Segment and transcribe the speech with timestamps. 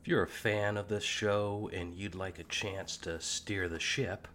[0.00, 3.80] If you're a fan of this show and you'd like a chance to steer the
[3.80, 4.28] ship,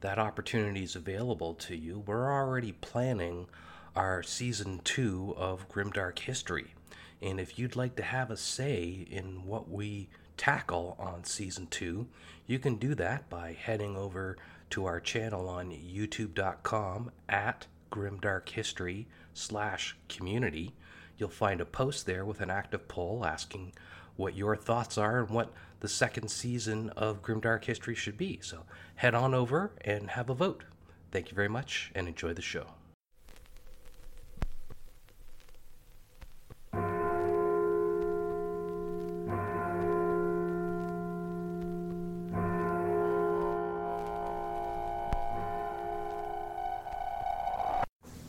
[0.00, 2.04] that opportunity is available to you.
[2.06, 3.48] We're already planning
[3.94, 6.74] our season two of Grimdark History.
[7.20, 12.06] And if you'd like to have a say in what we tackle on season two,
[12.46, 14.38] you can do that by heading over
[14.70, 20.72] to our channel on youtube.com at grimdarkhistory slash community.
[21.20, 23.72] You'll find a post there with an active poll asking
[24.16, 28.38] what your thoughts are and what the second season of Grimdark History should be.
[28.42, 28.64] So
[28.96, 30.64] head on over and have a vote.
[31.12, 32.66] Thank you very much and enjoy the show.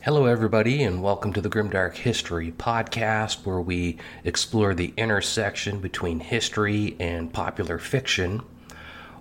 [0.04, 6.18] Hello, everybody, and welcome to the Grimdark History podcast, where we explore the intersection between
[6.18, 8.42] history and popular fiction.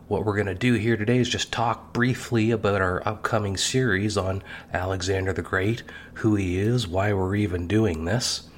[0.08, 4.18] What we're going to do here today is just talk briefly about our upcoming series
[4.18, 4.42] on
[4.74, 5.84] Alexander the Great,
[6.16, 8.50] who he is, why we're even doing this.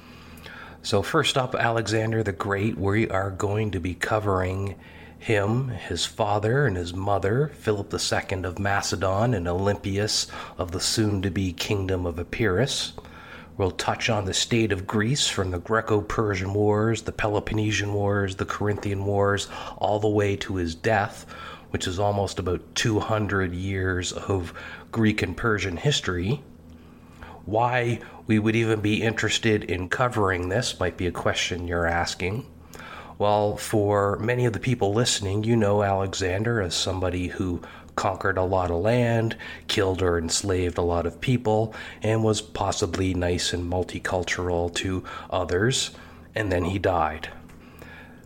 [0.82, 4.76] So, first up, Alexander the Great, we are going to be covering
[5.24, 10.26] him, his father, and his mother, Philip II of Macedon and Olympias
[10.58, 12.92] of the soon to be Kingdom of Epirus.
[13.56, 18.36] We'll touch on the state of Greece from the Greco Persian Wars, the Peloponnesian Wars,
[18.36, 21.24] the Corinthian Wars, all the way to his death,
[21.70, 24.52] which is almost about 200 years of
[24.92, 26.42] Greek and Persian history.
[27.46, 32.44] Why we would even be interested in covering this might be a question you're asking.
[33.16, 37.62] Well, for many of the people listening, you know Alexander as somebody who
[37.94, 39.36] conquered a lot of land,
[39.68, 45.92] killed or enslaved a lot of people, and was possibly nice and multicultural to others,
[46.34, 47.28] and then he died.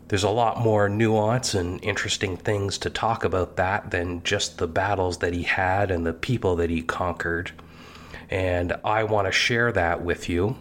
[0.08, 4.66] There's a lot more nuance and interesting things to talk about that than just the
[4.66, 7.52] battles that he had and the people that he conquered.
[8.30, 10.56] And I want to share that with you.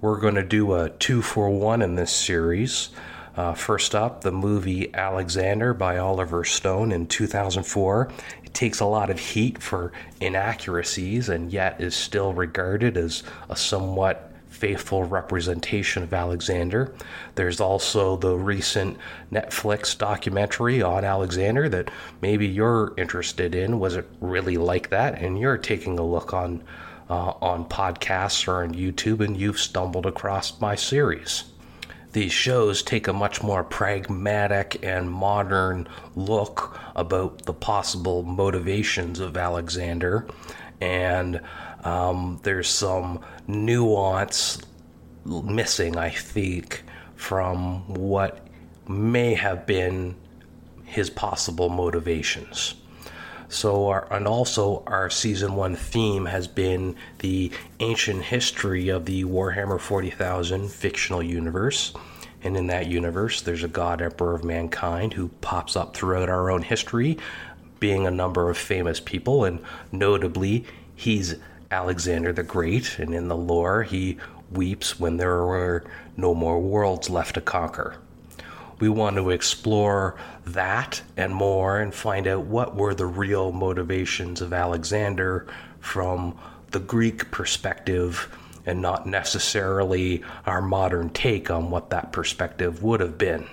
[0.00, 2.90] We're going to do a two for one in this series.
[3.34, 8.10] Uh, first up, the movie Alexander by Oliver Stone in 2004.
[8.44, 13.56] It takes a lot of heat for inaccuracies and yet is still regarded as a
[13.56, 16.94] somewhat faithful representation of Alexander.
[17.34, 18.98] There's also the recent
[19.32, 23.80] Netflix documentary on Alexander that maybe you're interested in.
[23.80, 25.22] Was it really like that?
[25.22, 26.62] And you're taking a look on
[27.08, 31.51] uh, on podcasts or on YouTube, and you've stumbled across my series
[32.12, 39.36] these shows take a much more pragmatic and modern look about the possible motivations of
[39.36, 40.26] Alexander.
[40.80, 41.40] And
[41.84, 44.58] um, there's some nuance
[45.24, 46.82] missing, I think,
[47.16, 48.46] from what
[48.88, 50.16] may have been
[50.84, 52.74] his possible motivations.
[53.52, 59.24] So, our, and also our season one theme has been the ancient history of the
[59.24, 61.92] Warhammer 40,000 fictional universe.
[62.42, 66.50] And in that universe, there's a god emperor of mankind who pops up throughout our
[66.50, 67.18] own history,
[67.78, 69.60] being a number of famous people, and
[69.92, 70.64] notably,
[70.96, 71.34] he's
[71.70, 74.16] Alexander the Great, and in the lore, he
[74.50, 75.84] weeps when there were
[76.16, 77.96] no more worlds left to conquer.
[78.82, 84.40] We want to explore that and more and find out what were the real motivations
[84.40, 85.46] of Alexander
[85.78, 86.36] from
[86.72, 93.16] the Greek perspective and not necessarily our modern take on what that perspective would have
[93.16, 93.46] been.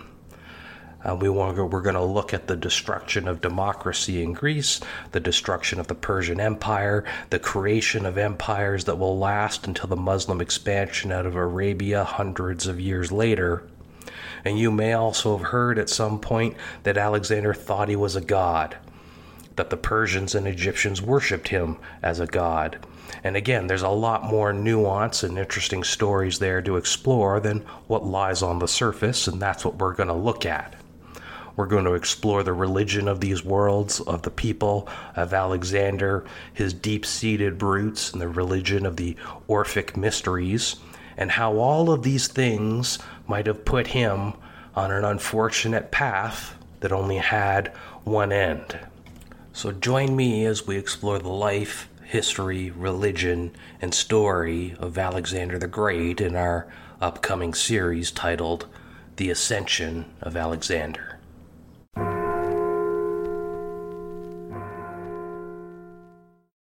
[1.07, 4.81] Uh, we want to, we're going to look at the destruction of democracy in Greece,
[5.11, 9.95] the destruction of the Persian Empire, the creation of empires that will last until the
[9.95, 13.69] Muslim expansion out of Arabia hundreds of years later,
[14.43, 18.21] and you may also have heard at some point that Alexander thought he was a
[18.21, 18.77] god,
[19.55, 22.77] that the Persians and Egyptians worshipped him as a god.
[23.23, 28.05] And again, there's a lot more nuance and interesting stories there to explore than what
[28.05, 30.75] lies on the surface, and that's what we're going to look at.
[31.55, 34.87] We're going to explore the religion of these worlds, of the people
[35.17, 36.23] of Alexander,
[36.53, 39.17] his deep seated roots, and the religion of the
[39.47, 40.77] Orphic mysteries,
[41.19, 44.33] and how all of these things might have put him
[44.73, 47.67] on an unfortunate path that only had
[48.05, 48.79] one end.
[49.51, 53.51] So join me as we explore the life, history, religion,
[53.81, 56.71] and story of Alexander the Great in our
[57.01, 58.67] upcoming series titled
[59.17, 61.18] The Ascension of Alexander.